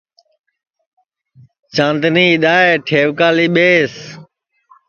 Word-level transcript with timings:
چاندنی 1.75 2.25
اِدؔائے 2.33 2.73
ٹھئوکا 2.85 3.29
لی 3.35 3.47
ٻیس 3.55 3.93